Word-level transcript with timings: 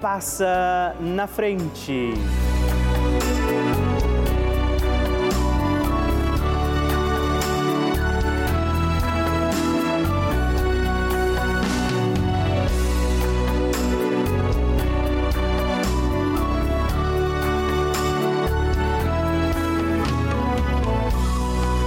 passa 0.00 0.94
na 1.00 1.26
frente. 1.26 2.12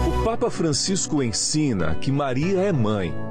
O 0.07 0.23
Papa 0.23 0.49
Francisco 0.49 1.23
ensina 1.23 1.95
que 1.95 2.11
Maria 2.11 2.61
é 2.61 2.71
mãe 2.71 3.30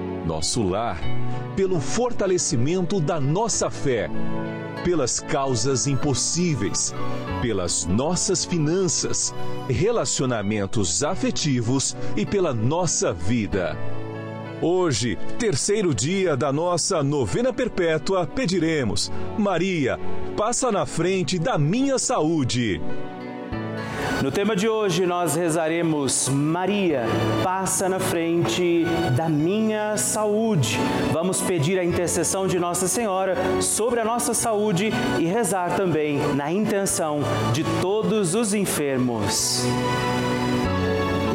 nosso 0.25 0.63
lar 0.63 0.99
pelo 1.55 1.79
fortalecimento 1.79 2.99
da 2.99 3.19
nossa 3.19 3.69
fé, 3.69 4.09
pelas 4.83 5.19
causas 5.19 5.85
impossíveis, 5.87 6.93
pelas 7.41 7.85
nossas 7.85 8.45
finanças, 8.45 9.33
relacionamentos 9.69 11.03
afetivos 11.03 11.95
e 12.15 12.25
pela 12.25 12.53
nossa 12.53 13.13
vida. 13.13 13.77
Hoje, 14.61 15.17
terceiro 15.39 15.93
dia 15.93 16.37
da 16.37 16.53
nossa 16.53 17.01
novena 17.01 17.51
perpétua, 17.51 18.27
pediremos: 18.27 19.11
Maria, 19.37 19.99
passa 20.37 20.71
na 20.71 20.85
frente 20.85 21.39
da 21.39 21.57
minha 21.57 21.97
saúde. 21.97 22.79
No 24.21 24.29
tema 24.29 24.55
de 24.55 24.69
hoje 24.69 25.07
nós 25.07 25.35
rezaremos 25.35 26.29
Maria, 26.29 27.05
passa 27.43 27.89
na 27.89 27.99
frente 27.99 28.85
da 29.15 29.27
minha 29.27 29.97
saúde. 29.97 30.77
Vamos 31.11 31.41
pedir 31.41 31.79
a 31.79 31.83
intercessão 31.83 32.45
de 32.45 32.59
Nossa 32.59 32.87
Senhora 32.87 33.35
sobre 33.61 33.99
a 33.99 34.05
nossa 34.05 34.35
saúde 34.35 34.91
e 35.19 35.25
rezar 35.25 35.75
também 35.75 36.19
na 36.35 36.51
intenção 36.51 37.21
de 37.51 37.63
todos 37.81 38.35
os 38.35 38.53
enfermos. 38.53 39.65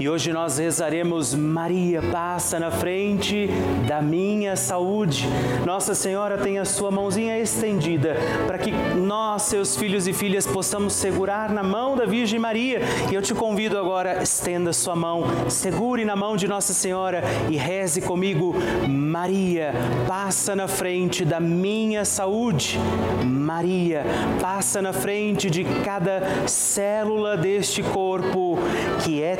E 0.00 0.08
hoje 0.08 0.32
nós 0.32 0.58
rezaremos 0.58 1.34
Maria 1.34 2.00
passa 2.00 2.60
na 2.60 2.70
frente 2.70 3.48
da 3.88 4.00
minha 4.00 4.54
saúde. 4.54 5.26
Nossa 5.66 5.92
Senhora 5.92 6.38
tem 6.38 6.60
a 6.60 6.64
sua 6.64 6.88
mãozinha 6.88 7.36
estendida 7.36 8.14
para 8.46 8.58
que 8.58 8.70
nós, 8.70 9.42
seus 9.42 9.76
filhos 9.76 10.06
e 10.06 10.12
filhas, 10.12 10.46
possamos 10.46 10.92
segurar 10.92 11.50
na 11.52 11.64
mão 11.64 11.96
da 11.96 12.06
Virgem 12.06 12.38
Maria. 12.38 12.80
E 13.10 13.14
eu 13.14 13.20
te 13.20 13.34
convido 13.34 13.76
agora, 13.76 14.22
estenda 14.22 14.72
sua 14.72 14.94
mão, 14.94 15.24
segure 15.50 16.04
na 16.04 16.14
mão 16.14 16.36
de 16.36 16.46
Nossa 16.46 16.72
Senhora 16.72 17.24
e 17.50 17.56
reze 17.56 18.00
comigo. 18.00 18.54
Maria, 18.88 19.72
passa 20.06 20.54
na 20.54 20.68
frente 20.68 21.24
da 21.24 21.40
minha 21.40 22.04
saúde. 22.04 22.78
Maria, 23.24 24.04
passa 24.40 24.80
na 24.80 24.92
frente 24.92 25.50
de 25.50 25.64
cada 25.82 26.46
célula 26.46 27.36
deste 27.36 27.82
corpo 27.82 28.58
que 29.02 29.22
é 29.22 29.36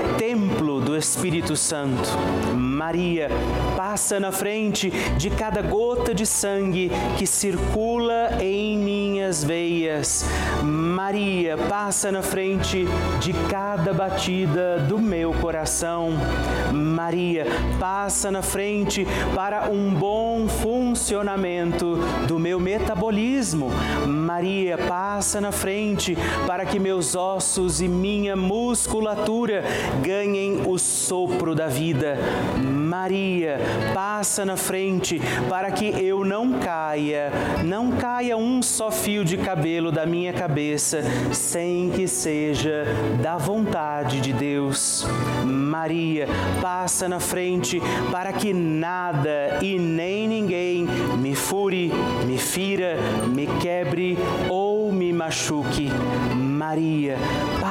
templo 0.48 0.81
do 0.81 0.97
Espírito 0.97 1.54
Santo. 1.56 2.09
Maria, 2.78 3.28
passa 3.77 4.21
na 4.21 4.31
frente 4.31 4.89
de 5.16 5.31
cada 5.31 5.61
gota 5.61 6.15
de 6.15 6.25
sangue 6.25 6.93
que 7.16 7.27
circula 7.27 8.39
em 8.41 8.78
minhas 8.78 9.43
veias. 9.43 10.25
Maria, 10.62 11.59
passa 11.59 12.12
na 12.12 12.22
frente 12.22 12.87
de 13.19 13.33
cada 13.50 13.93
batida 13.93 14.78
do 14.78 14.97
meu 14.97 15.33
coração. 15.33 16.11
Maria, 16.72 17.47
passa 17.81 18.31
na 18.31 18.43
frente 18.43 19.05
para 19.34 19.69
um 19.69 19.93
bom 19.93 20.47
funcionamento 20.47 21.97
do 22.28 22.39
meu 22.39 22.60
metabolismo. 22.60 23.71
Maria, 24.06 24.78
passa 24.78 25.41
na 25.41 25.50
frente 25.50 26.16
para 26.47 26.65
que 26.65 26.78
meus 26.78 27.16
ossos 27.16 27.81
e 27.81 27.89
minha 27.89 28.36
musculatura 28.36 29.65
ganhem 30.01 30.63
o 30.65 30.78
sopro 30.78 31.57
da 31.57 31.66
vida. 31.66 32.16
Maria, 32.68 33.59
passa 33.94 34.44
na 34.44 34.56
frente 34.56 35.20
para 35.48 35.70
que 35.70 35.86
eu 35.86 36.24
não 36.24 36.59
caia, 36.59 37.30
não 37.65 37.92
caia 37.92 38.36
um 38.36 38.62
só 38.62 38.91
fio 38.91 39.24
de 39.24 39.36
cabelo 39.36 39.91
da 39.91 40.06
minha 40.06 40.32
cabeça 40.32 41.03
sem 41.32 41.91
que 41.91 42.06
seja 42.06 42.84
da 43.22 43.36
vontade 43.36 44.20
de 44.20 44.32
Deus. 44.32 45.06
Maria, 45.44 46.26
passa 46.60 47.09
na 47.09 47.20
frente 47.20 47.80
para 48.10 48.32
que 48.32 48.53
nada 48.53 49.59
e 49.62 49.78
nem 49.78 50.28
ninguém 50.28 50.86
me 51.18 51.34
fure, 51.34 51.91
me 52.26 52.38
fira, 52.38 52.97
me 53.26 53.47
quebre 53.60 54.18
ou 54.48 54.92
me 54.92 55.12
machuque 55.12 55.91
Maria, 56.59 57.16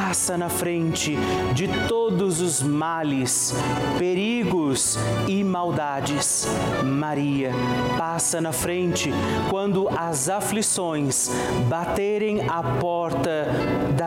passa 0.07 0.37
na 0.37 0.47
frente 0.47 1.17
de 1.53 1.67
todos 1.85 2.39
os 2.39 2.63
males, 2.63 3.53
perigos 3.99 4.97
e 5.27 5.43
maldades. 5.43 6.47
Maria, 6.81 7.51
passa 7.97 8.39
na 8.39 8.53
frente 8.53 9.11
quando 9.49 9.89
as 9.89 10.29
aflições 10.29 11.29
baterem 11.67 12.47
a 12.47 12.63
porta 12.79 13.47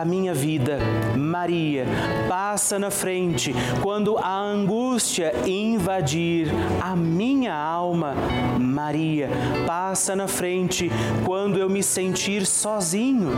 da 0.01 0.05
minha 0.05 0.33
vida. 0.33 0.79
Maria, 1.15 1.85
passa 2.27 2.79
na 2.79 2.89
frente 2.89 3.53
quando 3.83 4.17
a 4.17 4.35
angústia 4.35 5.31
invadir 5.45 6.47
a 6.81 6.95
minha 6.95 7.53
alma. 7.53 8.15
Maria, 8.59 9.29
passa 9.67 10.15
na 10.15 10.27
frente 10.27 10.89
quando 11.23 11.59
eu 11.59 11.69
me 11.69 11.83
sentir 11.83 12.47
sozinho. 12.47 13.29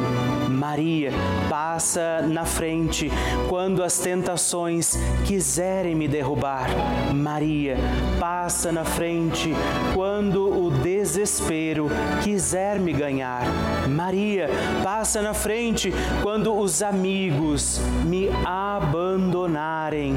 Maria, 0.49 1.11
passa 1.49 2.21
na 2.21 2.45
frente 2.45 3.11
quando 3.49 3.83
as 3.83 3.97
tentações 3.97 4.97
quiserem 5.25 5.95
me 5.95 6.07
derrubar. 6.07 6.69
Maria, 7.13 7.75
passa 8.21 8.71
na 8.71 8.85
frente 8.85 9.51
quando 9.93 10.65
o 10.65 10.69
desespero 11.03 11.89
quiser 12.23 12.79
me 12.79 12.93
ganhar. 12.93 13.43
Maria, 13.89 14.47
passa 14.81 15.21
na 15.21 15.33
frente 15.33 15.93
quando 16.21 16.57
os 16.57 16.81
amigos 16.81 17.77
me 18.05 18.29
abandonarem. 18.45 20.15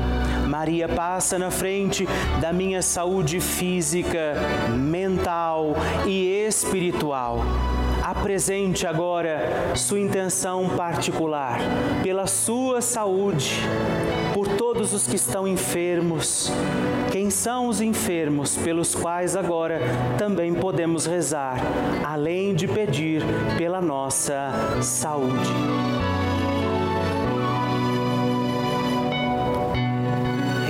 Maria, 0.49 0.89
passa 0.89 1.41
na 1.41 1.51
frente 1.51 2.07
da 2.41 2.53
minha 2.53 2.83
saúde 2.83 3.41
física, 3.41 4.35
mental 4.71 5.75
e 6.07 6.47
espiritual. 6.47 7.41
Apresente 8.01 8.87
agora 8.87 9.75
sua 9.75 9.99
intenção 9.99 10.69
particular 10.77 11.59
pela 12.05 12.29
sua 12.29 12.81
saúde, 12.81 13.57
por 14.33 14.47
todos 14.57 14.93
os 14.93 15.05
que 15.05 15.17
estão 15.17 15.49
enfermos. 15.49 16.53
São 17.31 17.69
os 17.69 17.81
enfermos 17.81 18.57
pelos 18.57 18.95
quais 18.95 19.37
agora 19.37 19.81
também 20.19 20.55
podemos 20.55 21.07
rezar, 21.07 21.61
além 22.05 22.55
de 22.55 22.67
pedir 22.67 23.23
pela 23.59 23.81
nossa 23.81 24.53
saúde. 24.83 25.51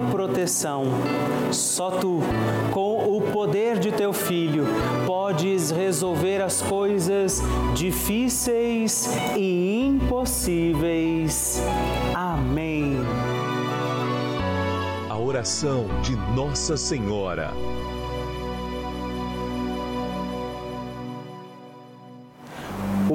proteção. 0.00 0.84
Só 1.50 1.90
tu, 1.90 2.20
com 2.70 3.16
o 3.16 3.20
poder 3.32 3.78
de 3.78 3.92
teu 3.92 4.12
filho, 4.12 4.66
podes 5.06 5.70
resolver 5.70 6.40
as 6.42 6.62
coisas 6.62 7.42
difíceis 7.74 9.08
e 9.36 9.86
impossíveis. 9.86 11.62
Amém. 12.14 12.96
A 15.08 15.18
oração 15.18 15.86
de 16.02 16.16
Nossa 16.34 16.76
Senhora. 16.76 17.52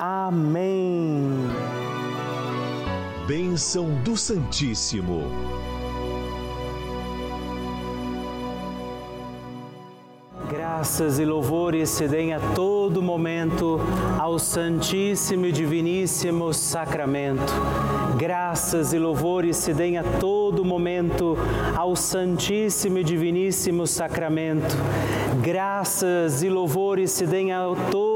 Amém. 0.00 1.48
Bênção 3.26 3.88
do 4.02 4.16
Santíssimo. 4.16 5.22
Graças 10.50 11.18
e 11.18 11.24
louvores 11.24 11.88
se 11.90 12.06
deem 12.08 12.34
a 12.34 12.40
todo 12.54 13.02
momento 13.02 13.80
ao 14.18 14.38
Santíssimo 14.38 15.46
e 15.46 15.52
Diviníssimo 15.52 16.52
Sacramento. 16.52 17.52
Graças 18.16 18.92
e 18.92 18.98
louvores 18.98 19.56
se 19.56 19.72
deem 19.72 19.98
a 19.98 20.04
todo 20.20 20.64
momento 20.64 21.36
ao 21.76 21.94
Santíssimo 21.94 22.98
e 22.98 23.04
Diviníssimo 23.04 23.86
Sacramento. 23.86 24.76
Graças 25.42 26.42
e 26.42 26.48
louvores 26.48 27.10
se 27.12 27.26
deem 27.26 27.52
a 27.52 27.64
todo 27.90 28.15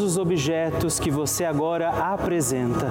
os 0.00 0.16
objetos 0.16 0.98
que 0.98 1.10
você 1.10 1.44
agora 1.44 1.90
apresenta. 1.90 2.90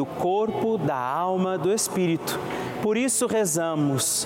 do 0.01 0.05
corpo, 0.05 0.79
da 0.79 0.97
alma, 0.97 1.59
do 1.59 1.71
espírito. 1.71 2.39
Por 2.81 2.97
isso 2.97 3.27
rezamos. 3.27 4.25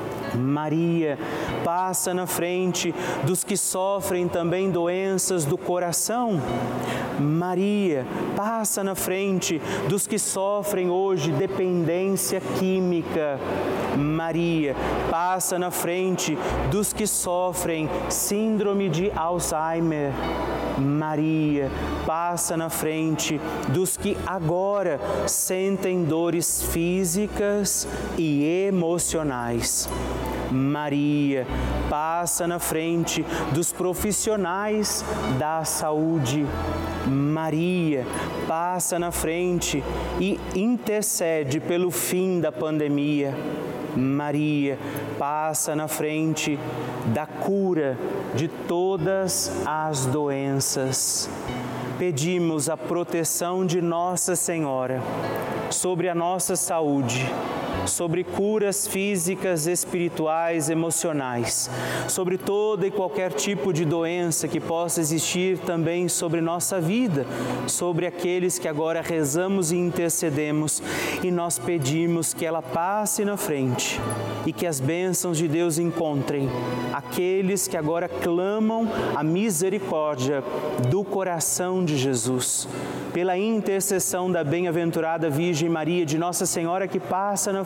Maria 0.35 1.17
passa 1.63 2.13
na 2.13 2.25
frente 2.25 2.93
dos 3.23 3.43
que 3.43 3.57
sofrem 3.57 4.27
também 4.27 4.69
doenças 4.69 5.45
do 5.45 5.57
coração. 5.57 6.39
Maria 7.19 8.05
passa 8.35 8.83
na 8.83 8.95
frente 8.95 9.61
dos 9.87 10.07
que 10.07 10.17
sofrem 10.17 10.89
hoje 10.89 11.31
dependência 11.31 12.41
química. 12.59 13.39
Maria 13.97 14.75
passa 15.09 15.59
na 15.59 15.69
frente 15.69 16.37
dos 16.71 16.93
que 16.93 17.05
sofrem 17.05 17.89
síndrome 18.09 18.89
de 18.89 19.11
Alzheimer. 19.15 20.11
Maria 20.77 21.69
passa 22.05 22.57
na 22.57 22.69
frente 22.69 23.39
dos 23.69 23.97
que 23.97 24.17
agora 24.25 24.99
sentem 25.27 26.03
dores 26.03 26.63
físicas 26.63 27.87
e 28.17 28.65
emocionais. 28.67 29.87
Maria 30.51 31.47
passa 31.89 32.47
na 32.47 32.59
frente 32.59 33.25
dos 33.53 33.71
profissionais 33.71 35.03
da 35.39 35.63
saúde. 35.63 36.45
Maria 37.07 38.05
passa 38.47 38.99
na 38.99 39.11
frente 39.11 39.83
e 40.19 40.39
intercede 40.55 41.59
pelo 41.59 41.89
fim 41.89 42.39
da 42.39 42.51
pandemia. 42.51 43.33
Maria 43.95 44.77
passa 45.19 45.75
na 45.75 45.87
frente 45.87 46.57
da 47.13 47.25
cura 47.25 47.97
de 48.35 48.47
todas 48.47 49.51
as 49.65 50.05
doenças. 50.05 51.29
Pedimos 51.97 52.69
a 52.69 52.77
proteção 52.77 53.65
de 53.65 53.81
Nossa 53.81 54.35
Senhora 54.35 55.01
sobre 55.69 56.09
a 56.09 56.15
nossa 56.15 56.55
saúde 56.55 57.29
sobre 57.85 58.23
curas 58.23 58.87
físicas, 58.87 59.67
espirituais, 59.67 60.69
emocionais, 60.69 61.69
sobre 62.07 62.37
toda 62.37 62.85
e 62.87 62.91
qualquer 62.91 63.31
tipo 63.33 63.73
de 63.73 63.85
doença 63.85 64.47
que 64.47 64.59
possa 64.59 64.99
existir 64.99 65.57
também 65.59 66.07
sobre 66.07 66.41
nossa 66.41 66.79
vida, 66.79 67.25
sobre 67.67 68.05
aqueles 68.05 68.57
que 68.57 68.67
agora 68.67 69.01
rezamos 69.01 69.71
e 69.71 69.77
intercedemos 69.77 70.81
e 71.23 71.31
nós 71.31 71.57
pedimos 71.57 72.33
que 72.33 72.45
ela 72.45 72.61
passe 72.61 73.25
na 73.25 73.37
frente 73.37 73.99
e 74.45 74.53
que 74.53 74.65
as 74.65 74.79
bênçãos 74.79 75.37
de 75.37 75.47
Deus 75.47 75.77
encontrem 75.77 76.49
aqueles 76.93 77.67
que 77.67 77.77
agora 77.77 78.07
clamam 78.07 78.87
a 79.15 79.23
misericórdia 79.23 80.43
do 80.89 81.03
coração 81.03 81.83
de 81.83 81.97
Jesus. 81.97 82.67
Pela 83.13 83.37
intercessão 83.37 84.31
da 84.31 84.43
bem-aventurada 84.43 85.29
Virgem 85.29 85.69
Maria, 85.69 86.05
de 86.05 86.17
Nossa 86.17 86.45
Senhora 86.45 86.87
que 86.87 86.99
passa 86.99 87.51
na 87.51 87.65